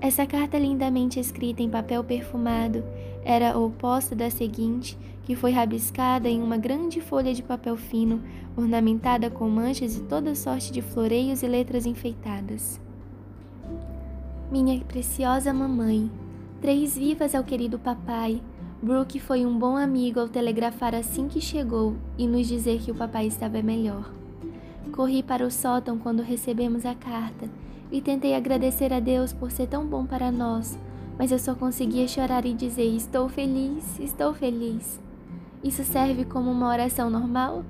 Essa 0.00 0.26
carta 0.26 0.58
lindamente 0.58 1.18
escrita 1.18 1.62
em 1.62 1.68
papel 1.68 2.04
perfumado 2.04 2.84
era 3.24 3.58
oposta 3.58 4.14
da 4.14 4.30
seguinte, 4.30 4.96
que 5.24 5.34
foi 5.34 5.50
rabiscada 5.50 6.28
em 6.28 6.40
uma 6.40 6.56
grande 6.56 7.00
folha 7.00 7.34
de 7.34 7.42
papel 7.42 7.76
fino, 7.76 8.22
ornamentada 8.56 9.28
com 9.28 9.48
manchas 9.48 9.96
e 9.96 10.02
toda 10.02 10.34
sorte 10.34 10.70
de 10.70 10.80
floreios 10.80 11.42
e 11.42 11.48
letras 11.48 11.84
enfeitadas. 11.84 12.85
Minha 14.48 14.78
preciosa 14.78 15.52
mamãe, 15.52 16.08
três 16.60 16.96
vivas 16.96 17.34
ao 17.34 17.42
querido 17.42 17.80
papai. 17.80 18.40
Brooke 18.80 19.18
foi 19.18 19.44
um 19.44 19.58
bom 19.58 19.76
amigo 19.76 20.20
ao 20.20 20.28
telegrafar 20.28 20.94
assim 20.94 21.26
que 21.26 21.40
chegou 21.40 21.96
e 22.16 22.28
nos 22.28 22.46
dizer 22.46 22.78
que 22.78 22.92
o 22.92 22.94
papai 22.94 23.26
estava 23.26 23.60
melhor. 23.60 24.08
Corri 24.92 25.20
para 25.20 25.44
o 25.44 25.50
sótão 25.50 25.98
quando 25.98 26.22
recebemos 26.22 26.86
a 26.86 26.94
carta 26.94 27.50
e 27.90 28.00
tentei 28.00 28.36
agradecer 28.36 28.92
a 28.92 29.00
Deus 29.00 29.32
por 29.32 29.50
ser 29.50 29.66
tão 29.66 29.84
bom 29.84 30.06
para 30.06 30.30
nós, 30.30 30.78
mas 31.18 31.32
eu 31.32 31.40
só 31.40 31.56
conseguia 31.56 32.06
chorar 32.06 32.46
e 32.46 32.54
dizer: 32.54 32.86
Estou 32.86 33.28
feliz, 33.28 33.98
estou 33.98 34.32
feliz. 34.32 35.00
Isso 35.64 35.82
serve 35.82 36.24
como 36.24 36.52
uma 36.52 36.68
oração 36.68 37.10
normal? 37.10 37.64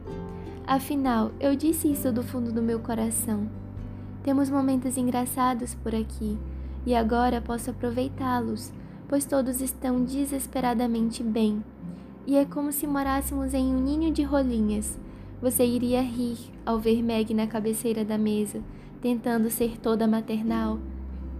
Afinal, 0.66 1.30
eu 1.40 1.56
disse 1.56 1.90
isso 1.90 2.12
do 2.12 2.22
fundo 2.22 2.52
do 2.52 2.60
meu 2.60 2.80
coração. 2.80 3.48
Temos 4.22 4.50
momentos 4.50 4.98
engraçados 4.98 5.74
por 5.74 5.94
aqui 5.94 6.36
e 6.86 6.94
agora 6.94 7.40
posso 7.40 7.70
aproveitá-los, 7.70 8.72
pois 9.08 9.24
todos 9.24 9.60
estão 9.60 10.04
desesperadamente 10.04 11.22
bem. 11.22 11.62
E 12.26 12.36
é 12.36 12.44
como 12.44 12.72
se 12.72 12.86
morássemos 12.86 13.52
em 13.52 13.74
um 13.74 13.80
ninho 13.80 14.12
de 14.12 14.22
rolinhas. 14.22 14.98
Você 15.42 15.66
iria 15.66 16.00
rir 16.00 16.38
ao 16.64 16.78
ver 16.78 17.02
Meg 17.02 17.34
na 17.34 17.46
cabeceira 17.46 18.04
da 18.04 18.16
mesa, 18.16 18.62
tentando 19.00 19.50
ser 19.50 19.78
toda 19.78 20.06
maternal. 20.06 20.78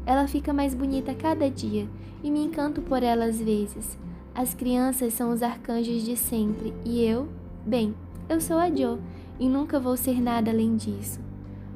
Ela 0.05 0.29
fica 0.29 0.53
mais 0.53 0.75
bonita 0.75 1.15
cada 1.15 1.49
dia 1.49 1.89
e 2.23 2.31
me 2.31 2.45
encanto 2.45 2.83
por 2.83 3.03
ela 3.03 3.25
às 3.25 3.41
vezes. 3.41 3.99
As 4.35 4.53
crianças 4.53 5.15
são 5.15 5.33
os 5.33 5.43
arcanjos 5.43 6.03
de 6.03 6.17
sempre 6.17 6.75
e 6.85 7.03
eu, 7.03 7.29
bem, 7.65 7.95
eu 8.29 8.41
sou 8.41 8.59
a 8.59 8.69
Jo 8.69 8.99
e 9.39 9.49
nunca 9.49 9.81
vou 9.81 9.97
ser 9.97 10.21
nada 10.21 10.51
além 10.51 10.77
disso. 10.77 11.21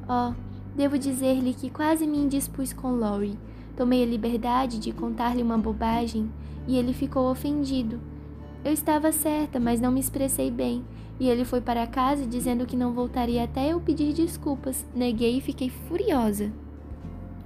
Oh, 0.07 0.33
devo 0.75 0.97
dizer-lhe 0.97 1.53
que 1.53 1.69
quase 1.69 2.05
me 2.05 2.17
indispus 2.17 2.71
com 2.71 2.95
Laurie. 2.95 3.37
Tomei 3.75 4.03
a 4.03 4.05
liberdade 4.05 4.79
de 4.79 4.91
contar-lhe 4.91 5.41
uma 5.41 5.57
bobagem 5.57 6.31
e 6.67 6.77
ele 6.77 6.93
ficou 6.93 7.29
ofendido. 7.31 7.99
Eu 8.63 8.71
estava 8.71 9.11
certa, 9.11 9.59
mas 9.59 9.79
não 9.81 9.91
me 9.91 9.99
expressei 9.99 10.51
bem 10.51 10.83
e 11.19 11.29
ele 11.29 11.45
foi 11.45 11.61
para 11.61 11.85
casa 11.85 12.25
dizendo 12.25 12.65
que 12.65 12.75
não 12.75 12.93
voltaria 12.93 13.43
até 13.43 13.71
eu 13.71 13.79
pedir 13.79 14.11
desculpas. 14.11 14.83
Neguei 14.95 15.37
e 15.37 15.41
fiquei 15.41 15.69
furiosa. 15.69 16.51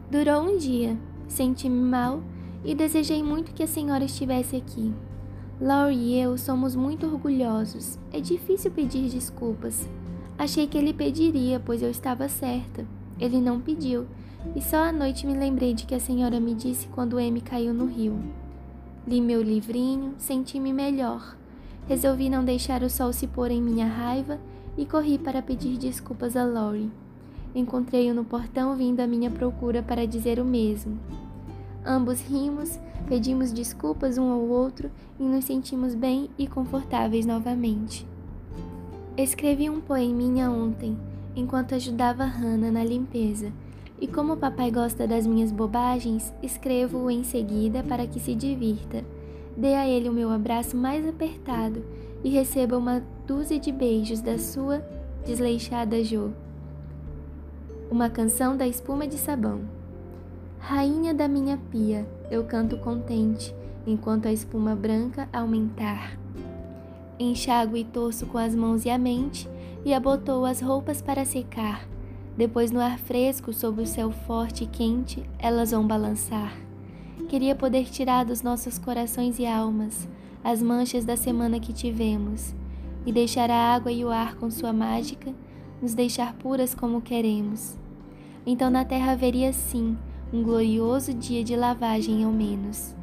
Durou 0.10 0.44
um 0.44 0.58
dia. 0.58 0.98
Senti-me 1.28 1.82
mal 1.82 2.22
e 2.64 2.74
desejei 2.74 3.22
muito 3.22 3.54
que 3.54 3.64
a 3.64 3.68
senhora 3.68 4.06
estivesse 4.06 4.56
aqui. 4.56 4.94
Laurie 5.60 5.98
e 5.98 6.20
eu 6.20 6.38
somos 6.38 6.76
muito 6.76 7.06
orgulhosos. 7.06 8.00
É 8.14 8.20
difícil 8.22 8.72
pedir 8.72 9.10
desculpas. 9.10 9.90
Achei 10.38 10.68
que 10.68 10.78
ele 10.78 10.94
pediria, 10.94 11.60
pois 11.60 11.82
eu 11.82 11.90
estava 11.90 12.30
certa. 12.30 12.86
Ele 13.20 13.40
não 13.40 13.60
pediu, 13.60 14.06
e 14.56 14.62
só 14.62 14.78
à 14.84 14.92
noite 14.92 15.26
me 15.26 15.34
lembrei 15.34 15.74
de 15.74 15.86
que 15.86 15.96
a 15.96 16.00
senhora 16.00 16.40
me 16.40 16.54
disse 16.54 16.88
quando 16.88 17.20
M 17.20 17.40
caiu 17.42 17.74
no 17.74 17.86
rio. 17.86 18.20
Li 19.08 19.22
meu 19.22 19.42
livrinho, 19.42 20.14
senti-me 20.18 20.74
melhor. 20.74 21.38
Resolvi 21.88 22.30
não 22.30 22.44
deixar 22.44 22.82
o 22.84 22.90
sol 22.90 23.14
se 23.14 23.28
pôr 23.28 23.52
em 23.52 23.62
minha 23.62 23.86
raiva 23.86 24.40
e 24.78 24.86
corri 24.86 25.18
para 25.18 25.42
pedir 25.42 25.78
desculpas 25.78 26.36
a 26.36 26.44
Laurie. 26.44 26.92
Encontrei-o 27.54 28.14
no 28.14 28.26
portão 28.26 28.76
vindo 28.76 29.00
à 29.00 29.08
minha 29.08 29.32
procura 29.32 29.82
para 29.82 30.06
dizer 30.06 30.40
o 30.40 30.46
mesmo. 30.46 31.00
Ambos 31.86 32.20
rimos, 32.20 32.80
pedimos 33.08 33.52
desculpas 33.52 34.18
um 34.18 34.30
ao 34.32 34.42
outro 34.42 34.90
e 35.20 35.24
nos 35.24 35.46
sentimos 35.46 35.94
bem 35.94 36.30
e 36.38 36.48
confortáveis 36.48 37.26
novamente. 37.26 38.06
Escrevi 39.16 39.70
um 39.70 39.80
poeminha 39.80 40.50
ontem, 40.50 40.98
enquanto 41.36 41.76
ajudava 41.76 42.24
Hannah 42.24 42.72
na 42.72 42.84
limpeza, 42.84 43.52
e 44.00 44.08
como 44.08 44.34
o 44.34 44.38
papai 44.38 44.72
gosta 44.72 45.08
das 45.08 45.26
minhas 45.26 45.52
bobagens, 45.52 46.34
escrevo-o 46.42 47.10
em 47.10 47.24
seguida 47.24 47.84
para 47.84 48.06
que 48.06 48.20
se 48.20 48.36
divirta 48.36 49.04
Dê 49.58 49.74
a 49.74 49.88
ele 49.88 50.10
o 50.10 50.14
meu 50.14 50.32
abraço 50.32 50.76
mais 50.76 51.08
apertado 51.08 51.84
e 52.24 52.30
receba 52.30 52.78
uma 52.78 53.02
dúzia 53.26 53.58
de 53.58 53.72
beijos 53.72 54.20
da 54.20 54.38
sua 54.38 54.80
desleixada 55.26 56.04
Jo. 56.04 56.34
Uma 57.90 58.10
canção 58.10 58.58
da 58.58 58.68
espuma 58.68 59.08
de 59.08 59.18
sabão. 59.18 59.62
Rainha 60.60 61.14
da 61.14 61.28
minha 61.28 61.58
pia, 61.72 62.06
eu 62.30 62.44
canto 62.44 62.78
contente, 62.78 63.56
enquanto 63.88 64.28
a 64.28 64.34
espuma 64.34 64.76
branca 64.76 65.30
aumentar. 65.32 66.18
Enxago 67.18 67.78
e 67.78 67.86
torço 67.86 68.26
com 68.26 68.38
as 68.38 68.54
mãos 68.54 68.84
e 68.84 68.90
a 68.90 68.98
mente, 68.98 69.48
e 69.86 69.94
abotou 69.94 70.44
as 70.44 70.60
roupas 70.60 71.02
para 71.02 71.24
secar. 71.24 71.88
Depois, 72.36 72.72
no 72.72 72.82
ar 72.82 72.98
fresco, 72.98 73.54
sob 73.54 73.84
o 73.84 73.86
céu 73.86 74.12
forte 74.12 74.64
e 74.64 74.68
quente, 74.68 75.24
elas 75.40 75.72
vão 75.72 75.86
balançar. 75.88 76.54
Queria 77.30 77.56
poder 77.56 77.86
tirar 77.86 78.26
dos 78.26 78.42
nossos 78.42 78.78
corações 78.78 79.40
e 79.40 79.46
almas 79.46 80.08
as 80.44 80.62
manchas 80.62 81.06
da 81.06 81.16
semana 81.16 81.60
que 81.60 81.74
tivemos 81.74 82.54
e 83.06 83.12
deixar 83.12 83.50
a 83.50 83.74
água 83.74 83.92
e 83.92 84.04
o 84.04 84.10
ar 84.10 84.36
com 84.36 84.50
sua 84.52 84.74
mágica 84.74 85.34
nos 85.82 85.94
deixar 85.94 86.34
puras 86.34 86.76
como 86.76 87.02
queremos. 87.02 87.78
Então 88.46 88.70
na 88.70 88.86
terra 88.86 89.14
haveria 89.14 89.52
sim 89.54 89.98
um 90.32 90.44
glorioso 90.44 91.14
dia 91.14 91.44
de 91.44 91.56
lavagem 91.56 92.24
ao 92.24 92.32
menos. 92.32 92.96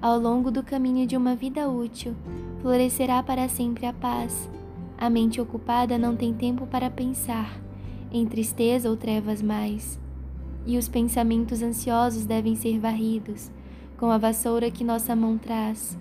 Ao 0.00 0.18
longo 0.18 0.50
do 0.50 0.62
caminho 0.62 1.06
de 1.06 1.16
uma 1.16 1.34
vida 1.34 1.68
útil, 1.68 2.14
florescerá 2.60 3.22
para 3.22 3.48
sempre 3.48 3.86
a 3.86 3.92
paz. 3.92 4.48
A 4.98 5.08
mente 5.08 5.40
ocupada 5.40 5.96
não 5.96 6.14
tem 6.16 6.34
tempo 6.34 6.66
para 6.66 6.90
pensar, 6.90 7.58
em 8.12 8.26
tristeza 8.26 8.90
ou 8.90 8.96
trevas 8.96 9.40
mais 9.40 9.98
e 10.68 10.76
os 10.76 10.86
pensamentos 10.86 11.62
ansiosos 11.62 12.26
devem 12.26 12.54
ser 12.54 12.78
varridos 12.78 13.50
com 13.96 14.10
a 14.10 14.18
vassoura 14.18 14.70
que 14.70 14.84
nossa 14.84 15.16
mão 15.16 15.38
traz. 15.38 15.98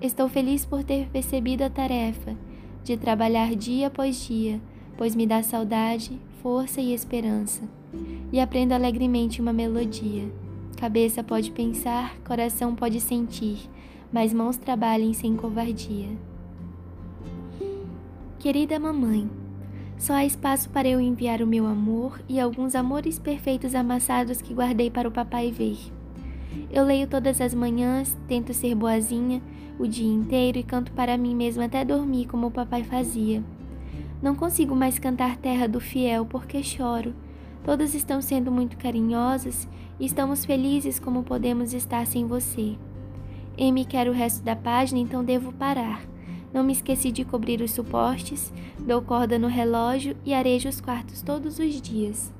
Estou 0.00 0.28
feliz 0.28 0.64
por 0.64 0.84
ter 0.84 1.08
percebido 1.08 1.64
a 1.64 1.68
tarefa 1.68 2.36
de 2.84 2.96
trabalhar 2.96 3.56
dia 3.56 3.88
após 3.88 4.24
dia, 4.24 4.60
pois 4.96 5.16
me 5.16 5.26
dá 5.26 5.42
saudade, 5.42 6.20
força 6.40 6.80
e 6.80 6.94
esperança. 6.94 7.62
E 8.32 8.38
aprendo 8.38 8.72
alegremente 8.72 9.40
uma 9.40 9.52
melodia. 9.52 10.30
Cabeça 10.76 11.24
pode 11.24 11.50
pensar, 11.50 12.16
coração 12.20 12.76
pode 12.76 13.00
sentir, 13.00 13.68
mas 14.12 14.32
mãos 14.32 14.56
trabalhem 14.56 15.12
sem 15.12 15.34
covardia. 15.34 16.10
Querida 18.46 18.78
mamãe, 18.78 19.28
só 19.98 20.12
há 20.12 20.24
espaço 20.24 20.70
para 20.70 20.86
eu 20.86 21.00
enviar 21.00 21.42
o 21.42 21.46
meu 21.48 21.66
amor 21.66 22.20
e 22.28 22.38
alguns 22.38 22.76
amores 22.76 23.18
perfeitos 23.18 23.74
amassados 23.74 24.40
que 24.40 24.54
guardei 24.54 24.88
para 24.88 25.08
o 25.08 25.10
papai 25.10 25.50
ver. 25.50 25.76
Eu 26.70 26.84
leio 26.84 27.08
todas 27.08 27.40
as 27.40 27.52
manhãs, 27.52 28.16
tento 28.28 28.54
ser 28.54 28.76
boazinha 28.76 29.42
o 29.80 29.88
dia 29.88 30.06
inteiro 30.06 30.58
e 30.58 30.62
canto 30.62 30.92
para 30.92 31.18
mim 31.18 31.34
mesma 31.34 31.64
até 31.64 31.84
dormir 31.84 32.26
como 32.26 32.46
o 32.46 32.50
papai 32.52 32.84
fazia. 32.84 33.42
Não 34.22 34.36
consigo 34.36 34.76
mais 34.76 34.96
cantar 34.96 35.36
Terra 35.38 35.66
do 35.66 35.80
Fiel 35.80 36.24
porque 36.24 36.62
choro. 36.62 37.16
Todas 37.64 37.96
estão 37.96 38.22
sendo 38.22 38.52
muito 38.52 38.76
carinhosas 38.76 39.68
e 39.98 40.06
estamos 40.06 40.44
felizes 40.44 41.00
como 41.00 41.24
podemos 41.24 41.74
estar 41.74 42.06
sem 42.06 42.24
você. 42.28 42.76
M 43.58 43.84
quer 43.84 44.08
o 44.08 44.12
resto 44.12 44.44
da 44.44 44.54
página, 44.54 45.00
então 45.00 45.24
devo 45.24 45.52
parar. 45.52 46.00
Não 46.56 46.64
me 46.64 46.72
esqueci 46.72 47.12
de 47.12 47.22
cobrir 47.22 47.60
os 47.60 47.72
suportes, 47.72 48.50
dou 48.78 49.02
corda 49.02 49.38
no 49.38 49.46
relógio 49.46 50.16
e 50.24 50.32
arejo 50.32 50.70
os 50.70 50.80
quartos 50.80 51.20
todos 51.20 51.58
os 51.58 51.82
dias. 51.82 52.32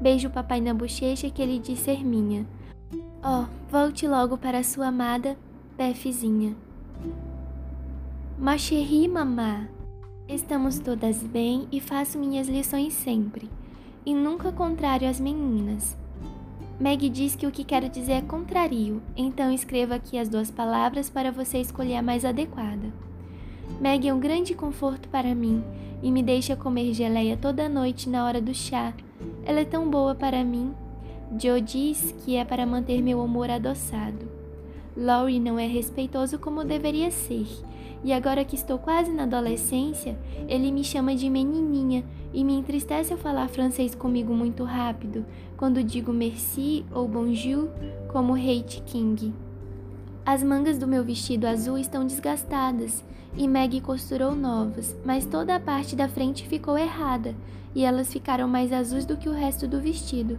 Beijo 0.00 0.26
o 0.26 0.32
papai 0.32 0.60
na 0.60 0.74
bochecha 0.74 1.30
que 1.30 1.40
ele 1.40 1.60
diz 1.60 1.78
ser 1.78 2.04
minha. 2.04 2.44
Oh, 3.22 3.44
volte 3.70 4.08
logo 4.08 4.36
para 4.36 4.64
sua 4.64 4.88
amada 4.88 5.38
Befzinha. 5.78 6.56
Ma 8.36 8.58
chérie, 8.58 9.06
mamá. 9.06 9.68
Estamos 10.28 10.80
todas 10.80 11.22
bem 11.22 11.68
e 11.70 11.78
faço 11.78 12.18
minhas 12.18 12.48
lições 12.48 12.92
sempre, 12.94 13.48
e 14.04 14.12
nunca 14.12 14.50
contrário 14.50 15.08
às 15.08 15.20
meninas. 15.20 15.96
Meg 16.80 17.08
diz 17.08 17.36
que 17.36 17.46
o 17.46 17.52
que 17.52 17.62
quero 17.62 17.88
dizer 17.88 18.14
é 18.14 18.22
contrario, 18.22 19.00
então 19.16 19.52
escrevo 19.52 19.94
aqui 19.94 20.18
as 20.18 20.28
duas 20.28 20.50
palavras 20.50 21.08
para 21.08 21.30
você 21.30 21.58
escolher 21.58 21.94
a 21.94 22.02
mais 22.02 22.24
adequada. 22.24 23.11
Meg 23.80 24.06
é 24.06 24.14
um 24.14 24.20
grande 24.20 24.54
conforto 24.54 25.08
para 25.08 25.34
mim 25.34 25.62
e 26.02 26.10
me 26.10 26.22
deixa 26.22 26.56
comer 26.56 26.92
geleia 26.92 27.36
toda 27.36 27.68
noite 27.68 28.08
na 28.08 28.24
hora 28.24 28.40
do 28.40 28.54
chá. 28.54 28.94
Ela 29.44 29.60
é 29.60 29.64
tão 29.64 29.88
boa 29.88 30.14
para 30.14 30.44
mim. 30.44 30.72
Joe 31.40 31.60
diz 31.60 32.14
que 32.24 32.36
é 32.36 32.44
para 32.44 32.66
manter 32.66 33.00
meu 33.00 33.22
humor 33.22 33.50
adoçado. 33.50 34.30
Laurie 34.96 35.40
não 35.40 35.58
é 35.58 35.66
respeitoso 35.66 36.38
como 36.38 36.64
deveria 36.64 37.10
ser, 37.10 37.46
e 38.04 38.12
agora 38.12 38.44
que 38.44 38.54
estou 38.54 38.78
quase 38.78 39.10
na 39.10 39.22
adolescência, 39.22 40.18
ele 40.48 40.70
me 40.70 40.84
chama 40.84 41.14
de 41.14 41.30
menininha 41.30 42.04
e 42.32 42.44
me 42.44 42.52
entristece 42.54 43.12
ao 43.12 43.18
falar 43.18 43.48
francês 43.48 43.94
comigo 43.94 44.34
muito 44.34 44.64
rápido, 44.64 45.24
quando 45.56 45.82
digo 45.82 46.12
merci 46.12 46.84
ou 46.92 47.08
bonjour 47.08 47.70
como 48.08 48.34
Hate 48.34 48.82
King. 48.84 49.32
As 50.24 50.40
mangas 50.40 50.78
do 50.78 50.86
meu 50.86 51.02
vestido 51.02 51.46
azul 51.46 51.76
estão 51.76 52.06
desgastadas 52.06 53.04
e 53.36 53.48
Maggie 53.48 53.80
costurou 53.80 54.36
novas, 54.36 54.94
mas 55.04 55.26
toda 55.26 55.56
a 55.56 55.60
parte 55.60 55.96
da 55.96 56.08
frente 56.08 56.46
ficou 56.46 56.78
errada 56.78 57.34
e 57.74 57.84
elas 57.84 58.12
ficaram 58.12 58.46
mais 58.46 58.72
azuis 58.72 59.04
do 59.04 59.16
que 59.16 59.28
o 59.28 59.32
resto 59.32 59.66
do 59.66 59.80
vestido. 59.80 60.38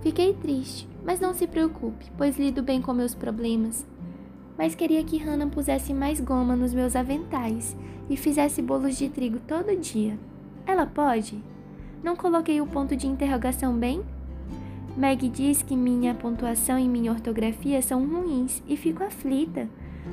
Fiquei 0.00 0.32
triste, 0.32 0.88
mas 1.04 1.20
não 1.20 1.34
se 1.34 1.46
preocupe, 1.46 2.10
pois 2.16 2.38
lido 2.38 2.62
bem 2.62 2.80
com 2.80 2.94
meus 2.94 3.14
problemas. 3.14 3.86
Mas 4.56 4.74
queria 4.74 5.04
que 5.04 5.18
Hannah 5.18 5.48
pusesse 5.48 5.92
mais 5.92 6.18
goma 6.18 6.56
nos 6.56 6.72
meus 6.72 6.96
aventais 6.96 7.76
e 8.08 8.16
fizesse 8.16 8.62
bolos 8.62 8.96
de 8.96 9.10
trigo 9.10 9.40
todo 9.46 9.78
dia. 9.78 10.18
Ela 10.66 10.86
pode? 10.86 11.42
Não 12.02 12.16
coloquei 12.16 12.60
o 12.60 12.66
ponto 12.66 12.96
de 12.96 13.06
interrogação 13.06 13.76
bem? 13.76 14.02
Meg 14.96 15.28
diz 15.28 15.62
que 15.62 15.74
minha 15.74 16.14
pontuação 16.14 16.78
e 16.78 16.86
minha 16.86 17.12
ortografia 17.12 17.80
são 17.80 18.06
ruins 18.06 18.62
e 18.66 18.76
fico 18.76 19.02
aflita. 19.02 19.68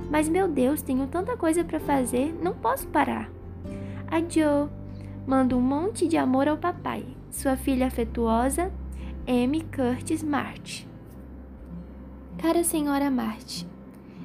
Mas 0.09 0.29
meu 0.29 0.47
Deus, 0.47 0.81
tenho 0.81 1.05
tanta 1.07 1.35
coisa 1.35 1.63
para 1.63 1.79
fazer, 1.79 2.33
não 2.41 2.53
posso 2.53 2.87
parar. 2.87 3.29
A 4.07 4.19
manda 5.27 5.55
um 5.55 5.61
monte 5.61 6.07
de 6.07 6.17
amor 6.17 6.47
ao 6.47 6.57
papai, 6.57 7.05
sua 7.29 7.55
filha 7.55 7.87
afetuosa, 7.87 8.71
M. 9.27 9.61
Curtis 9.63 10.23
Mart. 10.23 10.85
Cara 12.37 12.63
Senhora 12.63 13.11
Marte, 13.11 13.67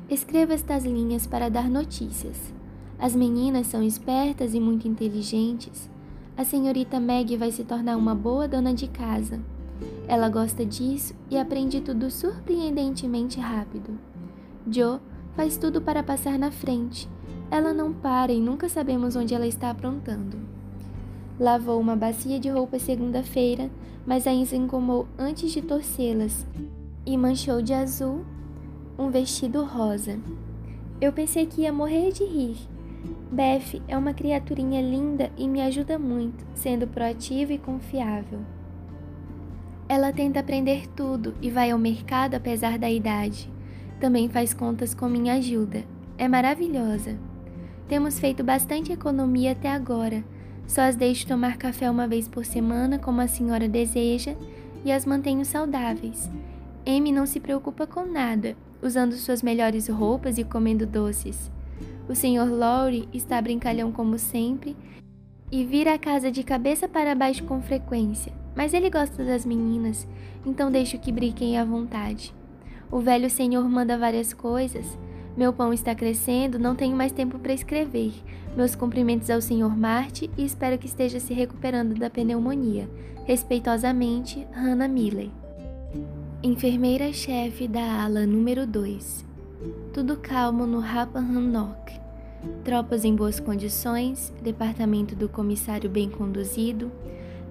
escreva 0.09 0.55
estas 0.55 0.85
linhas 0.85 1.27
para 1.27 1.51
dar 1.51 1.69
notícias. 1.69 2.55
As 2.99 3.15
meninas 3.15 3.67
são 3.67 3.83
espertas 3.83 4.55
e 4.55 4.61
muito 4.61 4.87
inteligentes. 4.87 5.91
A 6.37 6.45
senhorita 6.45 7.01
Meg 7.01 7.37
vai 7.37 7.51
se 7.51 7.65
tornar 7.65 7.97
uma 7.97 8.15
boa 8.15 8.49
dona 8.49 8.73
de 8.73 8.89
casa. 8.89 9.41
Ela 10.07 10.29
gosta 10.29 10.65
disso 10.65 11.15
e 11.31 11.39
aprende 11.39 11.81
tudo 11.81 12.11
surpreendentemente 12.11 13.41
rápido. 13.41 13.99
Joe 14.71 15.01
faz 15.35 15.57
tudo 15.57 15.81
para 15.81 16.03
passar 16.03 16.39
na 16.39 16.51
frente. 16.51 17.09
Ela 17.51 17.73
não 17.73 17.93
para 17.93 18.33
e 18.33 18.41
nunca 18.41 18.69
sabemos 18.69 19.17
onde 19.17 19.35
ela 19.35 19.47
está 19.47 19.71
aprontando. 19.71 20.39
Lavou 21.39 21.81
uma 21.81 21.97
bacia 21.97 22.39
de 22.39 22.49
roupas 22.49 22.83
segunda-feira, 22.83 23.71
mas 24.07 24.27
a 24.27 24.33
encomou 24.33 25.09
antes 25.19 25.51
de 25.53 25.63
torcê-las 25.63 26.47
e 27.05 27.17
manchou 27.17 27.61
de 27.61 27.73
azul 27.73 28.25
um 28.99 29.11
vestido 29.11 29.65
rosa. 29.65 30.19
Eu 31.01 31.13
pensei 31.13 31.47
que 31.47 31.63
ia 31.63 31.73
morrer 31.73 32.13
de 32.13 32.25
rir. 32.25 32.57
Beth 33.31 33.83
é 33.89 33.99
uma 33.99 34.15
criaturinha 34.15 34.81
linda 34.81 35.31
e 35.37 35.49
me 35.49 35.61
ajuda 35.61 35.99
muito, 35.99 36.45
sendo 36.55 36.87
proativa 36.87 37.53
e 37.53 37.59
confiável. 37.59 38.41
Ela 39.95 40.13
tenta 40.13 40.41
aprender 40.41 40.89
tudo 40.89 41.37
e 41.41 41.49
vai 41.49 41.71
ao 41.71 41.79
mercado 41.79 42.35
apesar 42.35 42.81
da 42.81 42.91
idade. 42.91 43.49
Também 44.01 44.29
faz 44.29 44.53
contas 44.53 44.93
com 44.93 45.09
minha 45.09 45.35
ajuda. 45.35 45.85
É 46.19 46.27
maravilhosa. 46.27 47.17
Temos 47.87 48.19
feito 48.19 48.43
bastante 48.43 48.91
economia 48.91 49.53
até 49.53 49.71
agora. 49.71 50.25
Só 50.67 50.81
as 50.81 50.97
deixo 50.97 51.29
tomar 51.29 51.59
café 51.59 51.89
uma 51.89 52.09
vez 52.09 52.27
por 52.27 52.45
semana, 52.45 52.99
como 52.99 53.21
a 53.21 53.29
senhora 53.29 53.69
deseja, 53.69 54.35
e 54.85 54.91
as 54.91 55.07
mantenho 55.07 55.45
saudáveis. 55.45 56.29
Amy 56.85 57.13
não 57.13 57.25
se 57.25 57.39
preocupa 57.39 57.87
com 57.87 58.05
nada, 58.05 58.57
usando 58.83 59.13
suas 59.13 59.45
melhores 59.45 59.87
roupas 59.87 60.39
e 60.39 60.43
comendo 60.43 60.85
doces. 60.85 61.53
O 62.09 62.17
Sr. 62.17 62.51
Lowry 62.51 63.09
está 63.13 63.41
brincalhão 63.41 63.93
como 63.93 64.19
sempre 64.19 64.77
e 65.53 65.65
vira 65.65 65.95
a 65.95 65.99
casa 66.01 66.33
de 66.33 66.43
cabeça 66.43 66.89
para 66.89 67.15
baixo 67.15 67.45
com 67.45 67.63
frequência 67.63 68.43
mas 68.57 68.75
ele 68.75 68.91
gosta 68.91 69.25
das 69.25 69.45
meninas, 69.45 70.07
então 70.45 70.71
deixo 70.71 70.99
que 70.99 71.13
brinquem 71.13 71.59
à 71.59 71.65
vontade. 71.65 72.35
O 72.91 73.01
velho 73.01 73.29
senhor 73.29 73.69
manda 73.69 73.99
várias 73.99 74.33
coisas. 74.33 74.87
Meu 75.37 75.53
pão 75.53 75.73
está 75.73 75.95
crescendo, 75.95 76.59
não 76.59 76.77
tenho 76.77 76.97
mais 76.97 77.11
tempo 77.11 77.39
para 77.39 77.53
escrever. 77.53 78.13
Meus 78.57 78.77
cumprimentos 78.77 79.29
ao 79.31 79.41
senhor 79.41 79.77
Marte 79.77 80.31
e 80.39 80.45
espero 80.45 80.79
que 80.79 80.87
esteja 80.87 81.19
se 81.19 81.35
recuperando 81.35 81.95
da 81.95 82.09
pneumonia. 82.09 82.89
Respeitosamente, 83.25 84.47
Hannah 84.53 84.87
Milley. 84.87 85.33
Enfermeira-chefe 86.43 87.67
da 87.67 88.05
ala 88.05 88.27
número 88.27 88.67
2. 88.67 89.25
Tudo 89.93 90.17
calmo 90.17 90.67
no 90.67 90.79
Rappahannock. 90.79 91.99
Tropas 92.63 93.05
em 93.05 93.17
boas 93.17 93.41
condições, 93.41 94.33
departamento 94.43 95.17
do 95.17 95.29
comissário 95.29 95.89
bem 95.89 96.11
conduzido, 96.11 96.93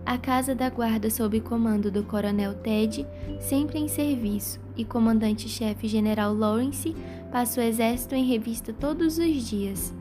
a 0.05 0.17
Casa 0.17 0.53
da 0.53 0.69
Guarda 0.69 1.09
sob 1.09 1.39
comando 1.39 1.89
do 1.89 2.03
Coronel 2.03 2.53
Ted, 2.55 3.07
sempre 3.39 3.79
em 3.79 3.87
serviço, 3.87 4.59
e 4.75 4.83
comandante-chefe 4.83 5.87
General 5.87 6.33
Lawrence 6.33 6.93
passa 7.31 7.61
o 7.61 7.63
exército 7.63 8.13
em 8.13 8.25
revista 8.25 8.73
todos 8.73 9.17
os 9.17 9.49
dias. 9.49 9.93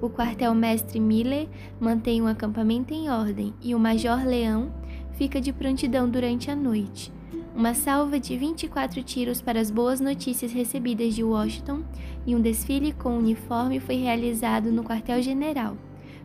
O 0.00 0.08
quartel-mestre 0.08 1.00
Miller 1.00 1.48
mantém 1.80 2.22
um 2.22 2.28
acampamento 2.28 2.94
em 2.94 3.10
ordem 3.10 3.52
e 3.60 3.74
o 3.74 3.80
Major 3.80 4.24
Leão 4.24 4.72
fica 5.14 5.40
de 5.40 5.52
prontidão 5.52 6.08
durante 6.08 6.50
a 6.50 6.56
noite. 6.56 7.12
Uma 7.52 7.74
salva 7.74 8.20
de 8.20 8.36
24 8.36 9.02
tiros 9.02 9.40
para 9.40 9.58
as 9.58 9.72
boas 9.72 10.00
notícias 10.00 10.52
recebidas 10.52 11.14
de 11.14 11.24
Washington 11.24 11.82
e 12.24 12.36
um 12.36 12.40
desfile 12.40 12.92
com 12.92 13.18
uniforme 13.18 13.80
foi 13.80 13.96
realizado 13.96 14.70
no 14.70 14.84
quartel-general 14.84 15.76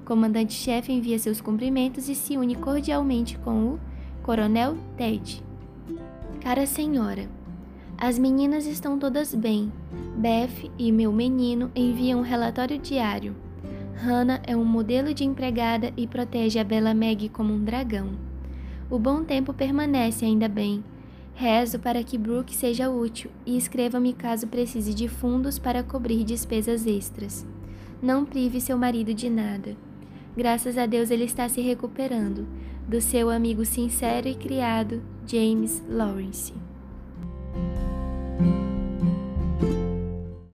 comandante-chefe 0.03 0.91
envia 0.91 1.17
seus 1.17 1.41
cumprimentos 1.41 2.09
e 2.09 2.15
se 2.15 2.37
une 2.37 2.55
cordialmente 2.55 3.37
com 3.39 3.73
o 3.73 3.79
Coronel 4.21 4.77
Ted. 4.97 5.43
Cara 6.41 6.65
senhora, 6.65 7.27
as 7.97 8.19
meninas 8.19 8.65
estão 8.65 8.99
todas 8.99 9.33
bem. 9.33 9.71
Beth 10.17 10.69
e 10.77 10.91
meu 10.91 11.11
menino 11.11 11.71
enviam 11.75 12.19
um 12.19 12.23
relatório 12.23 12.77
diário. 12.77 13.35
Hannah 13.95 14.41
é 14.45 14.55
um 14.55 14.65
modelo 14.65 15.13
de 15.13 15.23
empregada 15.23 15.93
e 15.95 16.05
protege 16.05 16.59
a 16.59 16.63
bela 16.63 16.93
Meg 16.93 17.29
como 17.29 17.53
um 17.53 17.63
dragão. 17.63 18.09
O 18.89 18.99
bom 18.99 19.23
tempo 19.23 19.53
permanece 19.53 20.25
ainda 20.25 20.49
bem. 20.49 20.83
Rezo 21.33 21.79
para 21.79 22.03
que 22.03 22.17
Brooke 22.17 22.55
seja 22.55 22.89
útil 22.89 23.31
e 23.45 23.57
escreva-me 23.57 24.13
caso 24.13 24.47
precise 24.47 24.93
de 24.93 25.07
fundos 25.07 25.57
para 25.57 25.81
cobrir 25.81 26.23
despesas 26.23 26.85
extras. 26.85 27.45
Não 28.01 28.25
prive 28.25 28.59
seu 28.59 28.77
marido 28.77 29.13
de 29.13 29.29
nada. 29.29 29.77
Graças 30.35 30.77
a 30.77 30.85
Deus 30.85 31.11
ele 31.11 31.25
está 31.25 31.47
se 31.47 31.61
recuperando 31.61 32.47
do 32.87 32.99
seu 32.99 33.29
amigo 33.29 33.63
sincero 33.63 34.27
e 34.27 34.35
criado, 34.35 35.01
James 35.25 35.83
Lawrence. 35.87 36.53